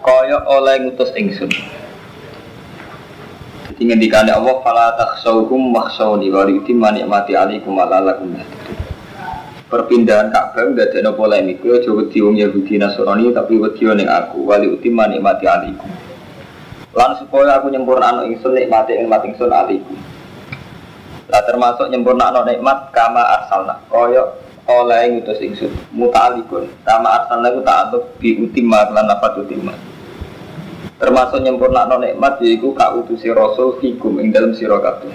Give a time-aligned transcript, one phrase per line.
[0.00, 1.52] kaya oleh ngutus ingsun.
[3.70, 8.36] Jadi ngendikane Allah fala takhshawhum makhshawni wa yutimma ni'mati alaikum wa la'allakum
[9.70, 14.66] Perpindahan Ka'bah ndadekno polemik yo aja wedi wong Yahudi Nasrani tapi wedi ning aku wali
[14.66, 15.86] utimma nikmati alaikum.
[16.90, 19.94] Lan supaya aku nyempurnakno ingsun nikmati nikmat ingsun alaikum.
[21.30, 24.26] Lah termasuk nyempurnakno nikmat kama arsalna kaya
[24.68, 26.68] oleh ngutus ingsun muta'alikun.
[26.84, 29.72] Kama arsalna ku ta'aluk bi utimma lan lafat utimma
[31.00, 35.08] termasuk nyempurna no nikmat yaiku kak utusi rasul fikum ing dalam sira kabeh.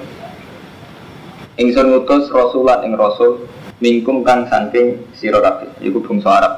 [1.62, 3.46] Ingsun ngutus rasulan ing rasul
[3.78, 6.54] mingkum kang saking sira kabeh yaiku bangsa Arab.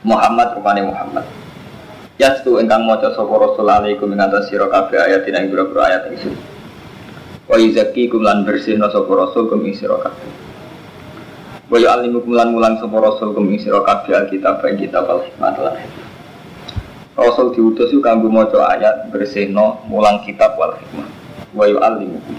[0.00, 1.28] Muhammad rupane Muhammad.
[2.16, 6.32] Yastu ingkang maca sapa rasul alaikum ing atas sira kabeh ayat pira-pira ayat ingsun.
[7.44, 10.49] Wa yuzakkikum lan bersihna sapa rasul kum ing kabeh
[11.70, 15.78] wa yu'allimukum lan mulang sapa rasul kum ing sira kabeh alkitab ing kitab al-hikmah lan
[17.20, 21.04] Rasul diutus itu kanggo maca ayat bersihno mulang kitab wal hikmah.
[21.52, 22.38] Wa yu'allimukum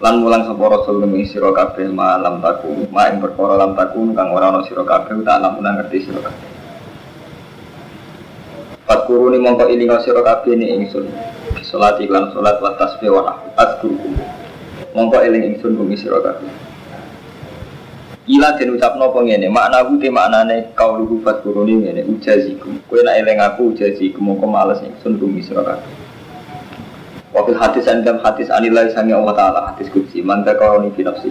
[0.00, 4.32] lan mulang sapa rasul demi sira kabeh malam taku ma ing perkara lam taku kang
[4.32, 6.48] ora ana sira kabeh tak lam ngerti sira kabeh.
[8.86, 11.10] Fatkuruni mongko ilinga sira kabeh ni ingsun.
[11.66, 14.14] Salat iklan salat wa tasbih wa azkurku
[14.96, 16.69] mongko iling ingsun bumi sira kabeh
[18.30, 22.78] Ila den ucapno apa ngene, makna ku te maknane kau lugu fat kuruni ngene ujazikum.
[22.86, 26.00] Kowe nek eling aku ujazikum mongko males ingsun bumi sira kabeh.
[27.30, 31.30] Wakil hadis andam hadis anilai sangi Allah Ta'ala hadis kudsi Manta kauni fi nafsi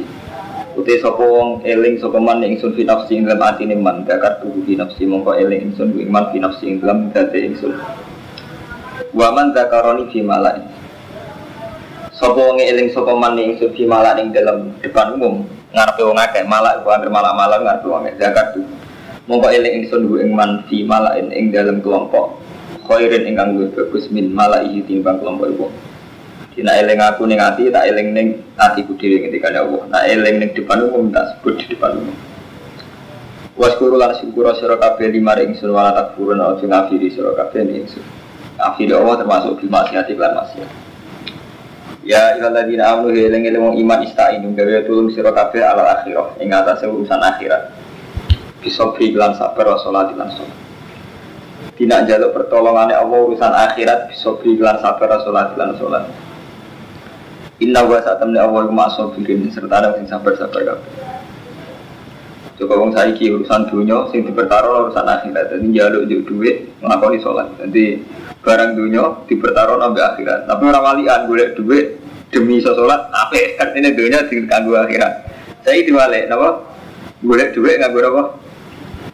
[0.80, 4.64] Uti sapa wong eling sapa man ingsun fi nafsi ing dalam atine man dakar tubuh
[4.64, 7.76] fi nafsi mongko eling ingsun ku iman fi nafsi ing dalam date ingsun
[9.12, 10.64] Wa man zakaroni fi malai
[12.16, 16.44] Sapa wong eling sapa man ingsun fi malai ing dalam depan umum ngarepe wong akeh
[16.50, 18.62] malak ku anggere malak-malak ngarepe wong akeh zakat tu
[19.30, 22.42] mongko eling ingsun ku ing man fi malain ing dalam kelompok
[22.90, 25.68] khairin ingkang luwih bagus min malaihi timbang kelompok iku
[26.60, 28.28] Dina eling aku ning ati tak eling ning
[28.60, 29.80] atiku dhewe ketika Allah.
[29.96, 32.12] Nak eling ning depan umum tak sebut di depan umum.
[33.56, 38.04] Waskuru lan syukur sira kabeh lima ring sun wala takfurun aja ngafiri sira kabeh ingsun.
[38.60, 40.89] Akhir Allah termasuk bil maksiat lan maksiat.
[42.10, 46.50] Ya iladina amanu eling eling wong iman istainu gawe tulung sira kabeh ala akhirah ing
[46.50, 47.70] atase urusan akhirat.
[48.66, 48.82] Bisa
[49.14, 50.58] lan sabar wa salat lan salat.
[51.78, 56.10] Tidak jaluk pertolongannya Allah urusan akhirat bisa lan sabar wa salat lan salat.
[57.62, 61.19] Inna wa Allah iku masobirin serta ada sing sabar-sabar kabeh.
[62.60, 65.56] Coba wong saiki urusan dunia sing dipertaruh urusan akhirat.
[65.56, 67.48] Jadi jaluk juk duit nglakoni sholat.
[67.56, 68.04] Jadi
[68.44, 70.40] barang dunia dipertaruh sampai akhirat.
[70.44, 71.96] Tapi orang walian golek duit
[72.36, 75.32] demi sholat apik kan ini dunia sing kanggo akhirat.
[75.64, 76.68] Saya diwalek napa?
[77.24, 78.24] Golek duit nganggo apa?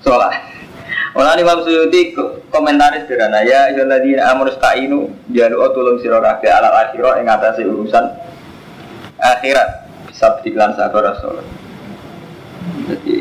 [0.01, 0.33] Sholat.
[1.15, 2.11] Orang Imam Suyuti
[2.51, 4.99] komentaris sederhana ya ayyuhalladzina amanu sta'inu
[5.31, 8.03] jaluk tulung sira kabeh ala akhirah ing atase urusan
[9.21, 11.47] akhirat bisa beriklan sabar sholat
[12.91, 13.15] jadi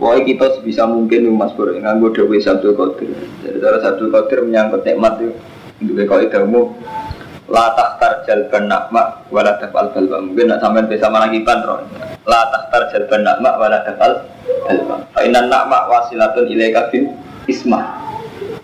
[0.00, 3.12] Pokoknya kita sebisa mungkin Mas Bro nganggo dewe Sabtu Qadir.
[3.44, 5.36] Jadi cara Sabtu Qadir menyangkut nikmat itu
[6.08, 6.76] kau itu umum
[7.50, 11.82] La tahtar jalban nakma Wala tafal balba Mungkin nak sampai bisa manakiban roh
[12.28, 14.22] La tahtar jalban nakma Wala tafal
[14.68, 17.16] balba Fa'inan nakma wasilatun ilaika bin
[17.50, 17.96] ismah.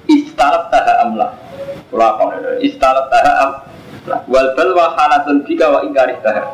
[0.06, 1.34] Istalab taha amlah
[1.90, 6.46] Kulakon Istalab taha amlah Wal balwa halatun bika wa ingkarih taha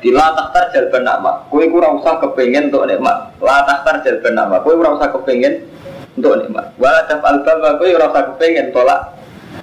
[0.00, 3.36] di latah tarjal benakma, kue kurang usah kepengen untuk nikmat.
[3.36, 5.68] Latah tarjal benakma, kue kurang usah kepengen
[6.16, 6.72] untuk nikmat.
[6.80, 9.00] Walau dap albal, kue kurang usah kepengen tolak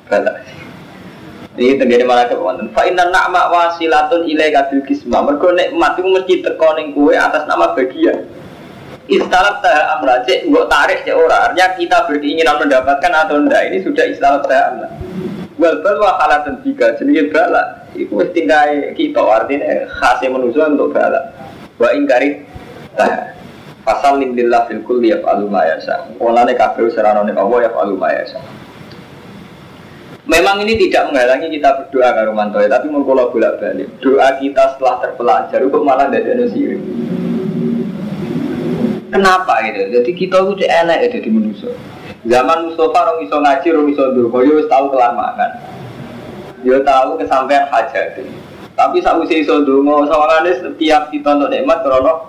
[0.06, 0.46] balak.
[1.58, 2.70] Ini terjadi malah kepengen.
[2.70, 5.26] Fa inna nakma wasilatun ilai kabil kisma.
[5.26, 8.30] Mereka nikmat itu mesti tekoning kue atas nama bagian.
[9.10, 11.50] Istilah taha amra cek tarik cek ora.
[11.50, 14.90] Artinya kita berkeinginan mendapatkan atau enggak ini sudah istilah taha amra.
[15.58, 17.90] Wal balwa halatan tiga jenis balak.
[17.98, 21.34] Iku wis kita artinya khasnya manusia untuk balak.
[21.82, 22.46] Wa ingkari
[23.88, 26.12] Fasal lillah fil kulli yaf'alu ma yasha.
[26.20, 28.12] Olane kabeh seranane Allah yaf'alu ma.
[30.28, 34.76] Memang ini tidak menghalangi kita berdoa karo mantoy, tapi mau kalau bolak balik doa kita
[34.76, 36.84] setelah terpelajar kok malah tidak ada sirik.
[39.08, 39.88] Kenapa gitu?
[39.88, 41.72] Jadi kita itu enak ya jadi manusia.
[42.28, 45.52] Zaman Mustafa orang iso ngaji, orang iso ndonga, yo tau kelamaan.
[46.60, 48.20] Yo tahu kesampaian hajat.
[48.76, 52.28] Tapi saat usia iso ndonga, sawangane setiap untuk nikmat krono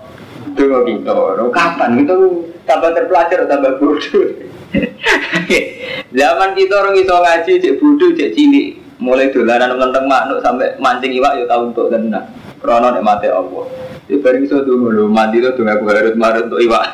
[0.54, 1.12] ndonga kita.
[1.50, 4.26] Kapan itu tambah terpelajar tambah bodoh.
[6.18, 8.78] Zaman kita orang iso ngaji, cek bodoh, cek cilik.
[9.02, 12.30] Mulai dolanan menteng manuk sampai mancing iwak yo tahu untuk tenang.
[12.62, 13.66] Krono nikmate Allah.
[14.06, 16.86] Di bareng iso lho, mandi lo ndonga aku harus marut untuk iwak.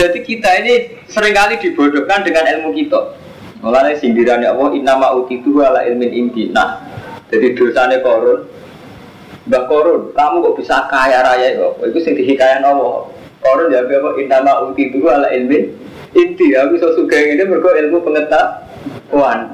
[0.00, 3.20] Jadi kita ini sering kali dibodohkan dengan ilmu kita.
[3.60, 6.48] Mulanya sindirannya Allah innama utitu ala ilmin indi.
[6.48, 6.80] Nah,
[7.28, 8.48] jadi dosanya korun.
[9.44, 11.84] Mbak korun, kamu kok bisa kaya raya kok?
[11.84, 13.12] Itu sing dihikayan Allah.
[13.44, 15.68] Korun ya apa innama utitu ala ilmin
[16.16, 16.56] inti.
[16.56, 19.52] Aku so suka ini mereka ilmu pengetahuan.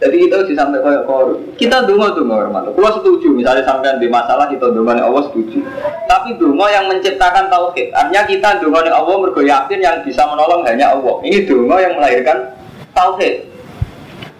[0.00, 1.44] Jadi harus sampai kayak korun.
[1.60, 2.72] Kita dungo dungo hormat.
[2.72, 3.36] Gua setuju.
[3.36, 5.60] Misalnya sampai di masalah kita dungo Allah setuju.
[6.08, 7.92] Tapi dungo yang menciptakan tauhid.
[7.92, 11.20] Artinya kita dungo Allah mergo yakin yang bisa menolong hanya Allah.
[11.20, 12.48] Ini dungo yang melahirkan
[12.96, 13.44] tauhid.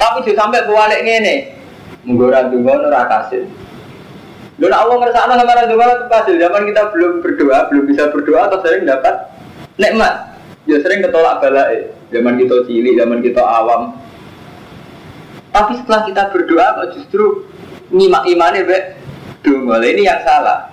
[0.00, 1.52] Tapi juga sampai balik ini.
[2.08, 3.44] Menggoran dungo nurah kasih.
[4.56, 6.34] Dan Allah ngerasa sama orang dungo itu kasih.
[6.40, 9.28] Zaman kita belum berdoa, belum bisa berdoa atau sering dapat
[9.76, 10.40] nikmat.
[10.64, 11.92] Ya sering ketolak balai.
[12.08, 13.99] Zaman kita cilik, zaman kita awam,
[15.50, 17.46] tapi setelah kita berdoa kok justru
[17.90, 18.78] nyimak imannya be
[19.40, 20.68] Dungo ini yang salah.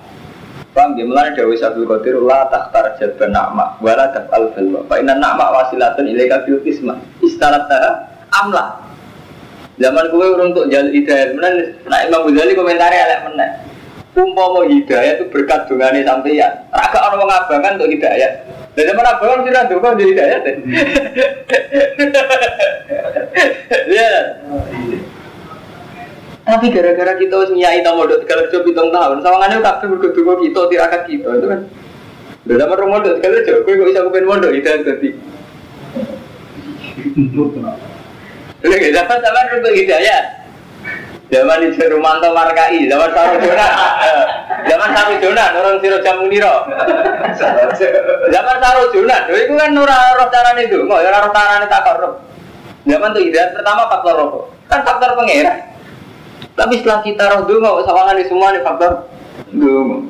[0.76, 4.84] Bang, dia mulai dari Sabtu Qadir la takhtar jadban na'ma wala taf'al balwa.
[4.92, 7.00] Fa inna na'ma wasilatun ilaika fil kismah.
[7.24, 7.66] Istarat
[8.30, 8.78] amla.
[9.80, 11.50] Zaman gue untuk jalur hidayah, mana
[11.86, 13.50] nah Imam Ghazali komentarnya elek meneh.
[14.18, 16.54] Umpama hidayah itu berkat dungane sampeyan.
[16.74, 18.32] Raga orang mengabangan untuk hidayah.
[18.78, 20.40] Dan zaman abangan sih randu kok jadi hidayah.
[23.90, 24.14] Ya.
[26.46, 30.34] Tapi gara-gara kita harus nyai tamu dot kalau coba hitung tahun, sawangannya kabeh mergo donga
[30.46, 31.62] kita tirakat kita itu kan.
[32.48, 35.10] Udah zaman rumah dot kalau coba, gue kok bisa kepen mondok hidayah tadi.
[38.62, 40.22] Lagi zaman zaman untuk hidayah.
[41.28, 43.68] Zaman di Rumanto Markai, zaman Sarujona,
[44.64, 46.64] zaman Sarujona, orang Siro Jamuniro.
[48.32, 52.24] Zaman Sarujona, itu kan nurah roh carane itu, nggak ya roh carane tak korup.
[52.88, 55.68] Zaman tuh hidayat pertama faktor rokok, kan faktor pengira.
[56.56, 58.92] Tapi setelah kita roh dulu, sawangan di semua nih faktor
[59.52, 60.08] dulu.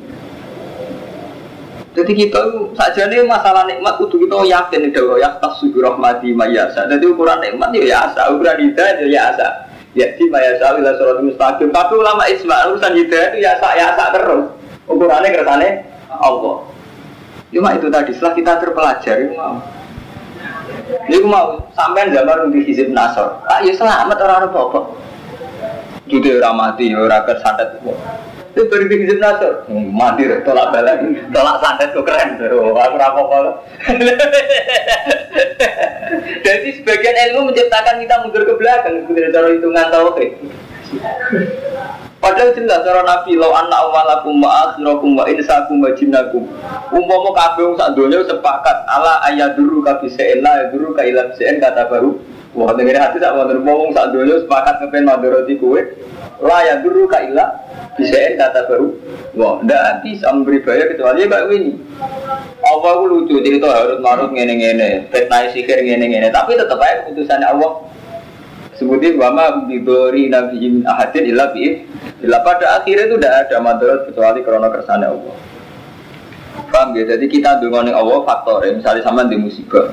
[1.98, 2.38] Jadi kita
[2.78, 6.86] saja nih masalah nikmat kudu kita yakin itu ya tas subur rahmati mayasa.
[6.86, 9.66] Jadi ukuran nikmat ya asa, ukuran hidayah ya asa.
[9.98, 11.74] Ya di mayasa ila surat mustaqim.
[11.74, 14.46] Tapi ulama isma urusan hidayah itu ya asa ya asa terus.
[14.86, 16.62] Ukurannya kersane Allah.
[17.50, 19.58] Cuma itu tadi setelah kita terpelajar itu mau.
[21.10, 23.42] Ini mau sampai zaman di hizib nasor.
[23.50, 24.80] Ah ya selamat orang-orang apa
[26.08, 27.68] Jadi orang mati, orang kesantet.
[28.56, 29.68] Itu di hizib nasor.
[29.68, 31.04] Hmm, deh, tolak balik,
[31.34, 32.40] tolak santet tuh keren.
[32.52, 33.44] Oh, aku rapor
[36.46, 40.30] Jadi sebagian ilmu menciptakan kita mundur ke belakang, sebenarnya cara hitungan tauhid.
[42.18, 46.50] Padahal jelas cara Nabi lo anak awalakum wa akhirakum wa insakum wa jinnakum.
[46.90, 52.18] Umpama kabeh sak donya sepakat ala ayaduru ka bisain la ayaduru ka ila kata baru.
[52.56, 55.80] Wah dengerin hati sak wonten wong sak donya sepakat kepen madoroti kowe.
[56.44, 57.44] La ayaduru ka ila
[58.00, 58.88] bisain kata baru.
[59.36, 61.72] Wah ndak bisa memberi bayar kecuali kayak ini.
[62.64, 67.88] Allah ku lucu cerita harus marut ngene-ngene, fitnah sihir ngene-ngene, tapi tetap aja keputusannya Allah
[68.78, 71.82] sebutin wama bibori nabi ahadin illa bi
[72.22, 75.34] illa pada akhirnya itu tidak ada madarat kecuali karena kersane Allah
[76.70, 79.90] paham ya jadi kita dengan Allah faktor ya misalnya sama di musibah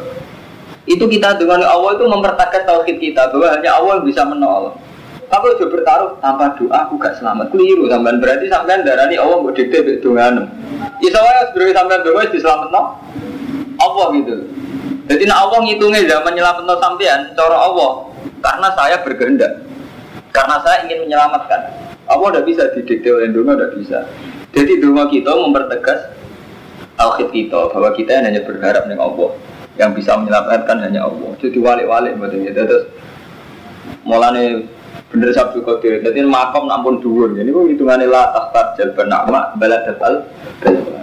[0.86, 4.77] itu kita dengan Allah itu mempertakat tauhid kita bahwa hanya Allah yang bisa menolong
[5.34, 7.50] Aku udah bertaruh tanpa doa aku gak selamat.
[7.50, 10.46] Keliru sampean berarti sampean darani Allah mau dikte mbek dongane.
[11.01, 12.82] Iso wae sebenarnya sampean doa diselametno
[13.82, 14.36] Allah gitu.
[15.06, 17.92] Jadi nak Allah ngitungnya zaman nyelametno sampean cara Allah
[18.39, 19.54] karena saya berkehendak.
[20.30, 21.62] Karena saya ingin menyelamatkan.
[22.06, 24.00] Allah tidak bisa didikte oleh dunia, tidak bisa.
[24.54, 26.00] Jadi dunia kita mempertegas
[27.01, 29.34] tauhid kita bahwa kita hanya berharap dengan Allah.
[29.75, 31.32] Yang bisa menyelamatkan hanya Allah.
[31.39, 32.51] Jadi walik-walik betul ya.
[32.55, 32.88] Terus
[34.08, 34.70] mulane
[35.12, 36.00] bener sabtu kotir.
[36.00, 37.36] Jadi makom nampun dhuwur.
[37.36, 40.24] Ini kok hitungannya lah tahta jalban nama balad datal.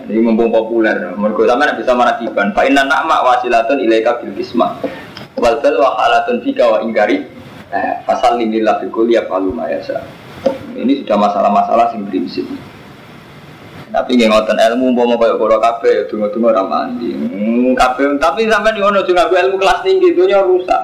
[0.09, 1.13] Ini mumpung populer.
[1.15, 2.57] Mergo sampean bisa marakiban.
[2.57, 4.81] Fa inna nama wasilatun ilaika bil kismah
[5.43, 7.27] wal bal wa halatun fika wa ingkari
[7.75, 9.99] eh, fasal lillah fi kulli yafalu ma yasha
[10.79, 12.47] ini sudah masalah-masalah sing prinsip
[13.93, 18.09] tapi nggak ngotot ilmu mau mau kayak koro kafe ya tunggu tunggu ramandi hmm, kafe
[18.17, 20.83] tapi sampai di ono juga ilmu kelas tinggi itu rusak.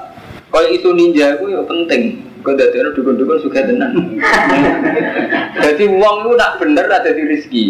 [0.49, 2.25] Kalau itu ninja itu ya penting.
[2.39, 3.91] Kau dari orang dukun-dukun suka tenan.
[5.63, 7.65] Jadi uang itu nak bener ada di rezeki.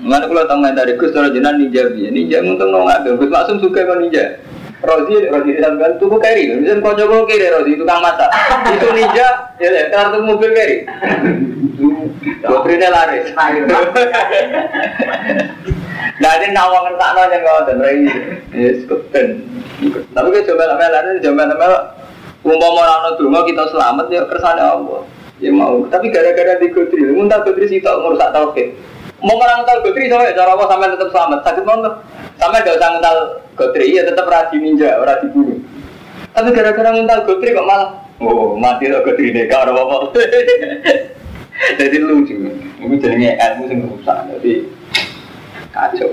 [0.00, 3.28] Mana kalau tahu nggak dari Gus kalau jenah ninja dia ninja untung nggak ada Gus
[3.28, 4.40] langsung suka kan ninja?
[4.80, 8.32] Rozi, Rozi sampean tuku keri, misal kau coba kiri Rozi tukang masak,
[8.64, 10.88] itu ninja, ya ya, kartu mobil keri,
[12.44, 13.26] dokternya laris.
[16.20, 18.04] Nah ini nawang yang kau dan rai,
[18.52, 19.40] yes, keben.
[20.12, 21.78] Tapi kita coba laris, coba namanya
[22.44, 25.00] umpama orang dulu kita selamat ya kersane Allah.
[25.40, 28.76] Ya mau, tapi gara-gara di Godri, muntah Godri sih tak merusak tauhid.
[29.24, 31.80] Mau tahu Godri sama cara apa sampai tetap selamat, sakit mau
[32.36, 33.16] Sampai gak usah ngental
[33.56, 35.56] Godri, ya tetap radi ninja, radi bunuh.
[36.36, 40.08] Tapi gara-gara ngental Godri kok malah, oh mati lo Godri deh, gak ada apa-apa.
[41.60, 42.34] Jadi lucu,
[42.80, 44.52] ini jadinya ilmu yang rusak, jadi
[45.76, 46.10] kacau.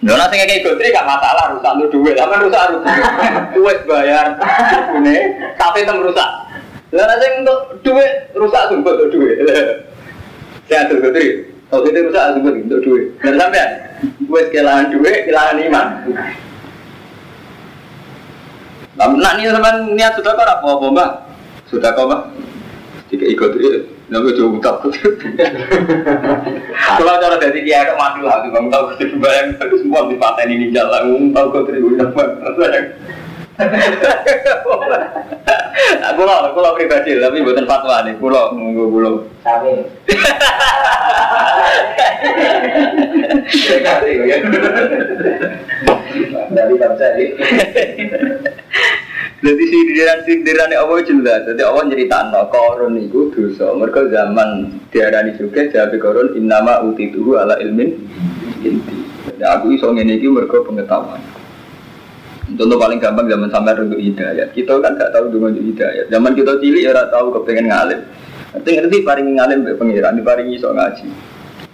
[0.00, 2.78] Lho nek sing kayak Godri gak masalah rusak lu duit, sama rusak lu
[3.52, 4.38] duit bayar
[4.94, 5.16] bune,
[5.58, 6.30] tapi tem rusak.
[6.94, 9.36] Nek sing untuk duit rusak sumpah untuk duit.
[10.70, 13.04] Saya tuh Godri, kalau kita rusak sumpah untuk duit.
[13.18, 13.70] Dan sampean
[14.30, 15.86] Wes kehilangan duit, kehilangan iman.
[18.94, 21.10] Nah, ini teman niat sudah kok apa apa mbak?
[21.66, 22.22] Sudah kok mbak?
[23.10, 24.86] Jika ikut itu, nabi jauh utap.
[26.94, 30.46] Kalau cara dari dia ada mati lah, bang tahu kita bayang itu semua di paten
[30.46, 32.22] ini jalan, tahu kau terima apa?
[36.14, 39.26] Aku lah, aku lah pribadi, tapi bukan fatwa nih, pulau, nunggu pulau.
[39.42, 39.82] Sami.
[46.54, 47.26] Dari bangsa ini.
[49.40, 51.40] Jadi sindiran sindiran Allah jelas.
[51.48, 53.72] Jadi Allah cerita no korun itu dosa.
[53.72, 57.96] Mereka zaman diarani juga jadi korun innama utituhu ala ilmin
[58.60, 58.96] inti.
[59.40, 61.24] Ya aku iso ngene iki pengetahuan.
[62.50, 64.50] Contoh paling gampang zaman sampai untuk hidayat.
[64.52, 66.10] Kita kan gak tahu dengan hidayat.
[66.10, 68.00] Zaman kita cilik ya tahu kepengen ngalim.
[68.50, 71.06] Nanti ngerti paling ngalim be pengiran, diparingi iso ngaji.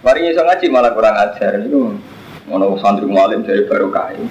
[0.05, 1.57] Paringi iso ngaji malah kurang ajar.
[1.65, 1.97] Itu
[2.45, 4.29] ngono santri ngalim dari baru kain.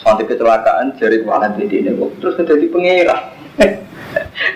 [0.00, 3.20] Santri kecelakaan dari kualan beda ini terus jadi pengiran.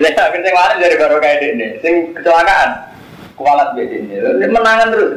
[0.00, 1.66] Lah akhirnya ngalim dari baru kain ini.
[1.80, 2.70] Sing kecelakaan
[3.40, 4.14] kualat beda ini.
[4.48, 5.12] Menangan terus.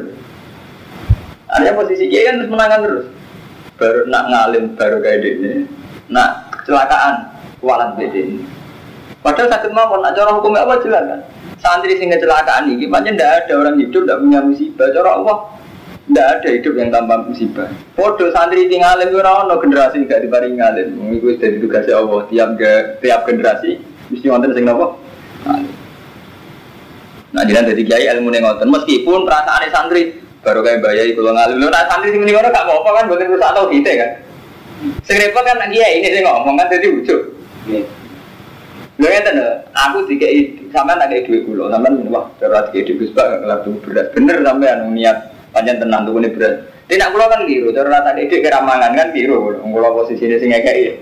[1.52, 3.06] Ada posisi dia kan terus menangan terus.
[3.76, 5.52] Baru nak ngalim baru kayak ini.
[6.08, 7.14] Nah, kecelakaan
[7.60, 8.44] kualat beda ini.
[9.20, 11.20] Padahal sakit mau nak cara hukumnya apa jelas kan?
[11.60, 14.88] Santri sing kecelakaan ini, makanya tidak ada orang hidup tidak punya musibah.
[14.92, 15.36] Cara Allah
[16.04, 17.68] tidak ada hidup yang tanpa musibah.
[17.96, 20.88] Podo santri tinggal itu orang no generasi gak diparingi ngalim.
[21.00, 22.48] Mengikuti dari tugasnya Allah tiap
[23.00, 23.80] tiap generasi
[24.12, 25.00] mesti wonten sing nopo.
[27.34, 31.56] Nah, jadi dari kiai ilmu nengoten meskipun perasaan santri baru kayak bayai kalau ngalim.
[31.66, 34.10] Nah, santri sing orang gak mau apa kan, bukan rusak atau kita kan.
[35.08, 37.20] Sing repot kan dia ini sing ngomong kan jadi ujug.
[38.94, 43.10] Lho ngeten lho, aku dikei sampean tak kei dhuwit kula, sampean wah cara dikei dhuwit
[43.10, 44.06] Gus Bak ngelap beras.
[44.14, 46.66] Bener sampean niat pancen tenan tukune beras.
[46.90, 49.56] Tidak kula kan keliru, cara rata dik keramangan kan keliru.
[49.62, 51.00] Kula posisine sing ngekeki.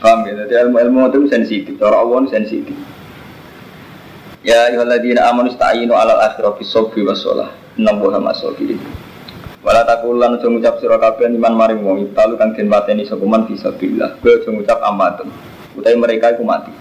[0.00, 0.32] Paham ya?
[0.48, 2.72] Jadi ilmu-ilmu itu sensitif, cara Allah sensitif.
[4.40, 7.52] Ya ayyuhalladzina amanu ista'inu 'alal akhirati sabri was shalah.
[7.76, 8.80] Innallaha ma'as-sabirin.
[9.60, 13.44] Wala takulan aja ngucap sira kabeh iman maring wong italu kang den mateni sapa man
[13.44, 14.16] fisabilillah.
[14.24, 15.28] Kowe aja ngucap amatun.
[15.76, 16.72] Utawi mereka iku mati.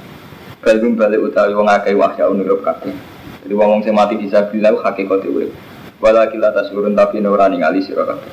[0.63, 2.95] Balung balik utawi wong akeh wahya unurip kabeh.
[3.43, 5.51] Jadi wong sing mati fisabilillah hakikate urip.
[5.99, 8.31] Wala kila tasurun tapi ora ningali sira kabeh.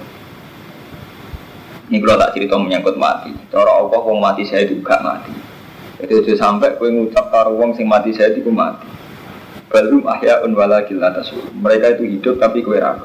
[1.87, 3.31] Ini kalau tak cerita menyangkut mati.
[3.51, 5.31] Cara Allah wong mati saya juga mati.
[6.03, 8.87] Jadi aja sampai kowe ngucap karo wong sing mati saya itu mati.
[9.71, 11.55] Balum ahyaun wala kila tasurun.
[11.59, 12.99] Mereka itu hidup tapi kowe ra.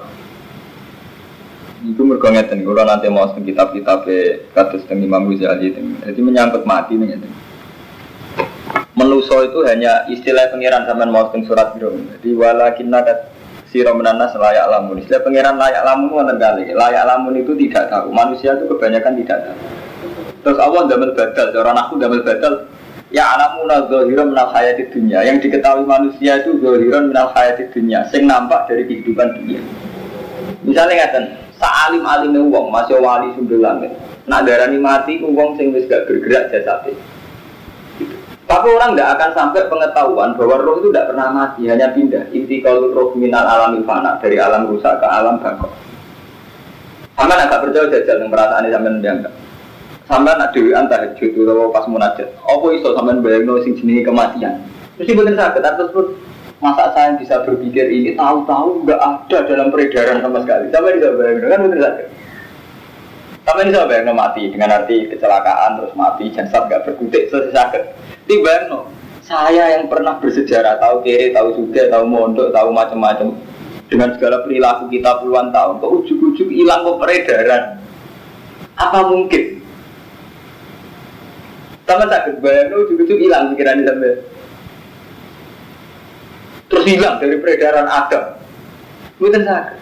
[1.81, 4.05] Itu mergo ngeten, kalau nanti mau teng kitab-kitab
[4.53, 7.33] kados teng Imam Ghazali Jadi menyangkut mati ngeten.
[8.93, 11.97] Menuso itu hanya istilah pengiran sampean mau teng surat biro.
[11.97, 13.30] Jadi walakinna kat
[13.71, 14.99] sira menanas layak lamun.
[14.99, 16.75] Istilah pengiran layak lamun wonten kali.
[16.75, 18.11] Layak lamun itu tidak tahu.
[18.11, 19.57] Manusia itu kebanyakan tidak tahu.
[20.41, 22.65] Terus Allah damel badal, orang aku damel badal
[23.13, 28.25] Ya alamuna zohiran minal hayati dunia Yang diketahui manusia itu zohiran minal hayati dunia Sing
[28.25, 29.61] nampak dari kehidupan dunia
[30.65, 31.23] Misalnya ngeten,
[31.61, 33.93] Sa'alim alim wong masih wali sumber langit.
[34.25, 36.97] Nak darani mati wong sing wis gak bergerak jasate.
[38.51, 42.27] Tapi orang tidak akan sampai pengetahuan bahwa roh itu tidak pernah mati, hanya pindah.
[42.35, 45.71] Inti kalau roh minal alam fana dari alam rusak ke alam bakok.
[47.15, 49.33] Sama agak percaya jajal yang perasaan ini sampai mendiangkan.
[50.03, 52.27] Sampai nak dewi antah itu pas munajat.
[52.43, 54.59] Apa iso sampai bayang sing jenenge kematian.
[54.99, 56.11] Mesti bener sakit atas pun
[56.61, 60.69] Masa saya bisa berpikir ini tahu-tahu nggak ada dalam peredaran sama sekali.
[60.69, 62.03] Sampai bisa bayangkan kan betul saja.
[63.41, 67.83] Sampai bisa bayangkan mati dengan arti kecelakaan terus mati jasad nggak berkutik selesai sakit.
[68.31, 68.87] Tiba no,
[69.19, 73.35] saya yang pernah bersejarah tahu kiri, tahu juga, tahu mondok, tahu macam-macam
[73.91, 77.63] dengan segala perilaku kita puluhan tahun, kok ujuk-ujuk hilang ke peredaran?
[78.79, 79.59] Apa mungkin
[81.83, 84.15] Sama sakit bayar, cukup hilang pikiran sampai.
[86.71, 88.39] Terus hilang dari peredaran Adam.
[89.19, 89.77] Bukan sakit.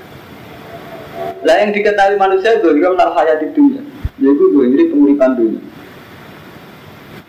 [1.45, 3.85] Lah yang diketahui manusia itu juga menal hayat di dunia.
[4.17, 5.61] Yaitu gue ini penguripan dunia.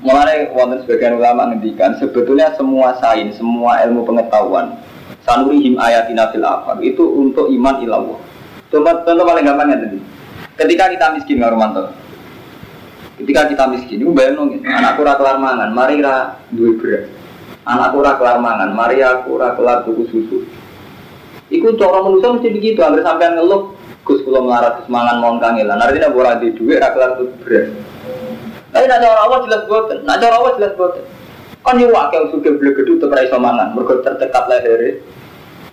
[0.00, 4.80] Mulai wonten sebagian ulama ngendikan sebetulnya semua sains, semua ilmu pengetahuan
[5.28, 8.19] sanurihim ayatina fil afar itu untuk iman ilallah.
[8.73, 9.99] Contoh, contoh paling gampangnya tadi.
[10.57, 11.92] Ketika kita miskin, Romanto,
[13.21, 17.04] ketika kita miskin, itu bayang nongin, anakku ora kelar mangan, mari ra duwe beras.
[17.69, 20.38] Anakku ora kelar mangan, mari aku ora kelar tuku susu.
[21.50, 25.76] Iku cara manusia mesti begitu, hampir sampai ngeluh, Gus kula melarat mangan mohon kangelan.
[25.76, 27.90] Artinya ora di duit kelar tuku beras.
[28.71, 31.05] Tapi nak cara Allah jelas boten, nak cara Allah jelas boten.
[31.61, 35.03] Kan yo wakil suge beli gedung tetep ra iso mangan, mergo tertekat lehere.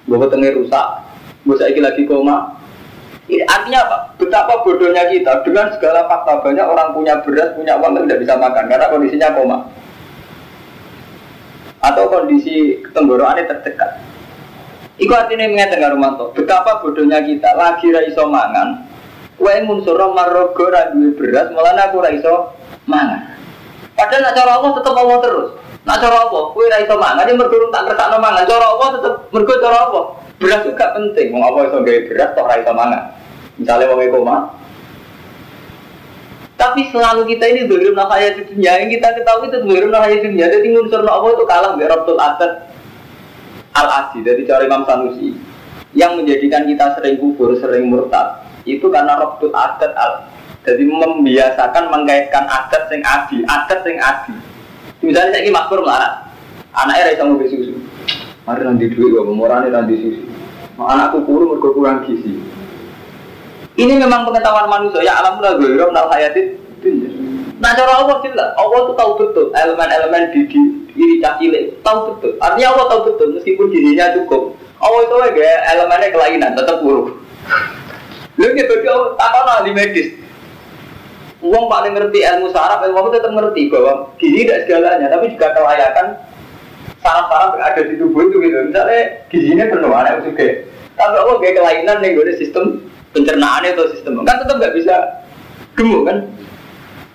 [0.09, 0.87] Mbok tengah rusak.
[1.45, 2.57] Mbok saiki lagi koma,
[3.27, 3.97] Artinya apa?
[4.15, 8.71] Betapa bodohnya kita dengan segala fakta banyak orang punya beras, punya uang tidak bisa makan
[8.71, 9.57] karena kondisinya koma
[11.83, 13.99] atau kondisi tenggorokannya terdekat.
[14.97, 18.87] Iku artinya mengatakan karo manto, betapa bodohnya kita lagi ra iso mangan.
[19.37, 22.56] Kowe munsura marga ra duwe beras, malah aku ra iso
[22.87, 23.37] mangan.
[23.93, 25.49] Padahal nak cara Allah tetep Allah terus.
[25.87, 28.43] Nak cara Allah, kowe ra iso mangan, ya mergo tak kersakno mangan.
[28.43, 30.05] Cara Allah tetep mergo cara Allah.
[30.37, 33.01] Beras juga penting, mau apa iso gawe beras tok ra iso mangan.
[33.57, 34.35] Misalnya mau koma,
[36.57, 40.25] tapi selalu kita ini dolim nafaya di dunia yang kita ketahui itu dolim nafaya di
[40.25, 40.49] dunia.
[40.49, 42.51] Jadi unsur Allah itu kalah dari Rabtul Adat
[43.77, 45.37] al Adi dari cara Imam Sanusi
[45.93, 50.11] yang menjadikan kita sering kubur, sering murtad itu karena Rabtul Adat al
[50.67, 54.35] jadi membiasakan mengkaitkan adat sing adi, adat sing adi.
[54.99, 56.27] Misalnya saya ini makmur melarat,
[56.75, 57.71] anaknya rasa mau susu.
[58.43, 60.23] Mari nanti duit gua, memurani nanti susu.
[60.75, 62.35] Anakku kurung mergo kurang gizi.
[63.79, 65.07] Ini memang pengetahuan manusia.
[65.07, 66.59] Ya alam lah gue nal hayatin
[67.57, 70.61] Nah cara Allah jelas, Allah tuh tahu betul elemen-elemen di, di
[70.93, 72.37] diri cilik tahu betul.
[72.37, 74.53] Artinya Allah tahu betul meskipun dirinya cukup.
[74.77, 77.17] Allah itu lagi elemennya kelainan tetap buruk.
[78.37, 78.73] Lu gitu
[79.17, 80.26] tak di medis.
[81.47, 86.05] Uang paling ngerti ilmu saraf, ilmu tetap ngerti bahwa gizi tidak segalanya, tapi juga kelayakan
[86.99, 88.57] saraf-saraf yang ada di tubuh itu gitu.
[88.67, 90.47] Misalnya gizinya penuh, aneh juga.
[90.97, 92.83] Tapi Allah kayak kelainan nih gue sistem
[93.15, 94.27] pencernaan itu sistem.
[94.27, 94.95] Kan tetap nggak bisa
[95.79, 96.17] gemuk kan?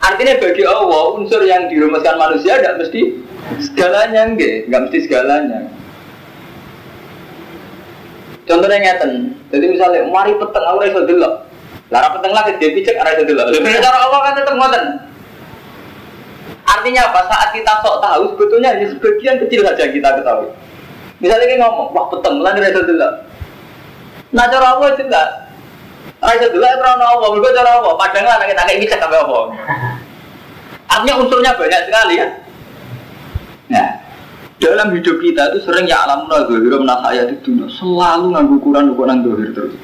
[0.02, 3.22] Artinya bagi Allah unsur yang dirumuskan manusia tidak mesti
[3.62, 5.60] segalanya enggak nggak mesti segalanya.
[8.48, 9.38] Contohnya ngeten.
[9.54, 11.30] Jadi misalnya mari peteng aku rasa dulu
[11.92, 14.84] lara peteng lagi dia pijak rasa dulu lebih cara Allah kan tetap ngoten.
[16.62, 17.20] Artinya apa?
[17.28, 20.48] Saat kita sok tahu sebetulnya hanya sebagian kecil saja kita ketahui.
[21.20, 23.08] Misalnya kita ngomong wah peteng lagi rasa dulu
[24.32, 25.30] nah cara Allah jelas
[26.22, 29.38] Rasa dulu ya krono apa, mereka cara apa, padahal lah kita kayak bisa sampai apa.
[30.86, 32.26] Artinya unsurnya banyak sekali ya.
[33.74, 33.88] Nah,
[34.62, 39.18] dalam hidup kita itu sering ya alam dohir, saya di dunia selalu nganggu ukuran ukuran
[39.26, 39.74] dohir terus.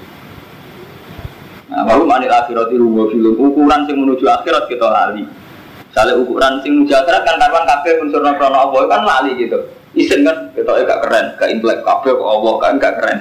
[1.68, 5.22] Nah, baru manil akhirat itu film ukuran sing menuju akhirat kita lali.
[5.88, 9.58] Misalnya ukuran sing menuju akhirat kan kapan kafe unsur krono apa kan lali gitu.
[9.92, 13.18] Isen kan kita gak keren, gak intelek kafe kok Allah kan gak keren.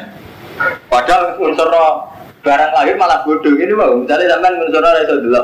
[0.88, 1.68] Padahal unsur
[2.48, 5.42] barang lahir malah bodoh ini mau misalnya sampai mensono reso dulu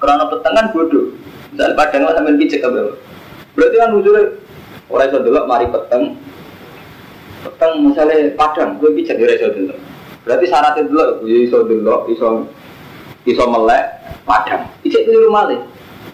[0.00, 1.04] karena petengan bodoh
[1.52, 2.80] misalnya padang lah sampai pijak apa
[3.52, 4.22] berarti kan usulnya
[4.88, 6.02] orang reso dulu mari peteng
[7.44, 9.74] peteng misalnya padang gue pijak di reso dulu
[10.28, 12.28] berarti syaratnya dulu gue iso dulu iso
[13.24, 13.84] iso melek
[14.28, 15.56] padang ijek keliru malih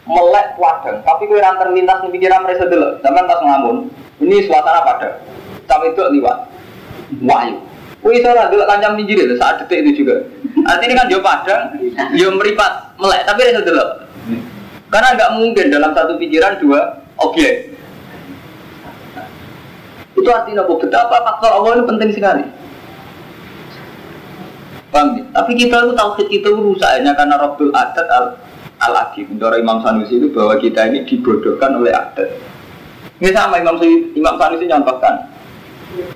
[0.07, 3.91] melek padang tapi gue rantar lintas nih pikiran reso dulu sampai pas ngamun
[4.23, 5.19] ini suasana padang
[5.67, 6.39] sampai itu liwat
[7.27, 7.59] wahyu
[8.05, 10.29] Wih, salah dulu kancam pinggir itu saat detik itu juga.
[10.69, 11.73] Artinya kan jauh padang,
[12.13, 13.85] jauh meripat, melek, tapi itu dulu.
[14.93, 17.73] Karena nggak mungkin dalam satu pikiran dua objek.
[20.21, 20.73] Itu artinya apa?
[20.85, 22.45] Betapa faktor Allah itu penting sekali.
[24.95, 25.25] Paham ya?
[25.35, 28.39] Tapi kita itu tahu kita itu rusaknya karena Rabbul Adat al
[28.79, 29.27] al Adi.
[29.27, 32.31] Menurut Imam Sanusi itu bahwa kita ini dibodohkan oleh adat.
[33.19, 33.75] Ini sama Imam
[34.15, 35.35] Imam Sanusi nyampaikan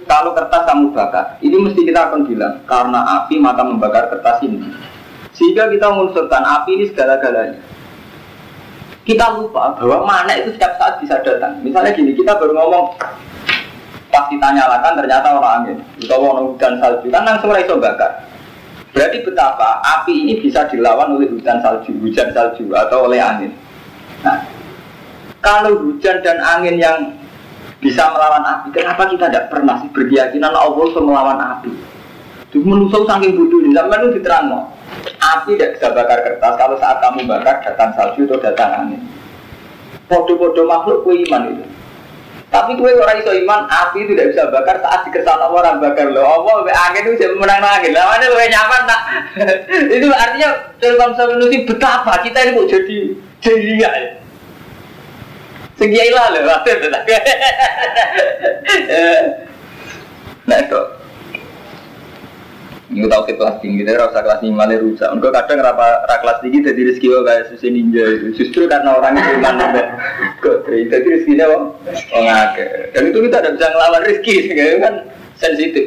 [0.09, 4.59] kalau kertas kamu bakar, ini mesti kita akan bilang karena api maka membakar kertas ini.
[5.37, 7.61] Sehingga kita mengunsurkan api ini segala-galanya.
[9.07, 11.63] Kita lupa bahwa mana itu setiap saat bisa datang.
[11.63, 12.99] Misalnya gini, kita baru ngomong
[14.09, 14.49] pas kita
[14.99, 18.28] ternyata orang angin atau orang hujan salju kan langsung iso bakar.
[18.97, 23.53] Berarti betapa api ini bisa dilawan oleh hujan salju, hujan salju atau oleh angin.
[24.25, 24.43] Nah,
[25.45, 27.19] kalau hujan dan angin yang
[27.79, 28.75] bisa melawan api.
[28.75, 31.71] Kenapa kita tidak pernah sih berkeyakinan Allah bisa melawan api?
[32.51, 34.73] Itu menusuk saking bodoh ini, sampai itu diterang
[35.21, 39.03] Api tidak bisa bakar kertas kalau saat kamu bakar datang salju atau datang angin.
[40.09, 41.65] Podo-podo makhluk kue iman itu.
[42.49, 46.25] Tapi kue orang iso iman, api itu tidak bisa bakar saat dikesan orang bakar loh.
[46.25, 47.93] Allah be angin itu menang angin.
[47.93, 49.01] Lah mana lebih nyaman nak?
[50.01, 52.99] itu artinya dalam manusia betapa kita ini mau jadi
[53.45, 53.91] ceria.
[55.77, 56.41] Segitu lah loh,
[60.49, 60.81] Nah itu
[62.99, 65.09] ini tahu ke kelas tinggi, tapi rasa kelas tinggi malah rusak.
[65.15, 68.27] Enggak kadang rapa kelas tinggi jadi rezeki kok kayak susi ninja itu.
[68.35, 69.85] Justru karena orang itu iman sampai
[70.43, 71.63] kok jadi rezekinya kok
[72.11, 72.67] oh ngake.
[72.91, 74.35] Dan itu kita tidak bisa ngelawan rezeki,
[74.85, 74.95] kan
[75.39, 75.87] sensitif.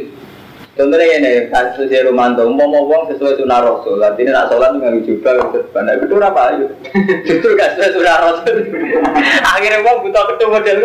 [0.71, 5.04] Contohnya ini, kasus si Romanto, mau mau uang sesuai sunnah Rasul, artinya nak sholat nggak
[5.04, 5.36] juga,
[5.76, 6.65] pada itu apa itu?
[7.28, 8.58] Justru gak sesuai sunnah Rasul.
[9.52, 10.78] Akhirnya uang butuh ketemu model.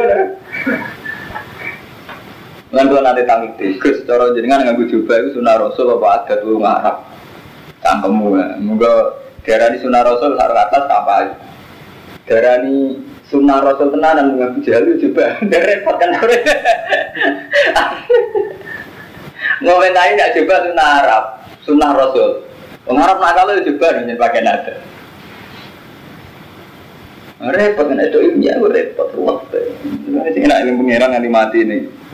[2.76, 3.48] Lan kula nanti tangi
[3.80, 6.96] Gus, cara jenengan nganggo jubah itu sunah Rasul apa adat lu ngarap.
[7.80, 8.46] Cangkemmu ya.
[8.60, 8.92] Muga
[9.40, 11.16] diarani sunah Rasul sarung atas apa
[12.28, 13.00] Diarani
[13.32, 15.40] sunah Rasul tenanan nganggo jalu juga.
[15.40, 16.20] Repot kan
[19.64, 21.24] Ngomentari nggak coba sunah Arab,
[21.64, 22.30] sunah Rasul.
[22.84, 24.74] Wong Arab nak kalau coba nih pakai nada.
[27.56, 29.48] Repot kan itu ilmiah, repot ruwet.
[29.80, 32.05] Ini sih nak ilmu pengiran nanti mati nih.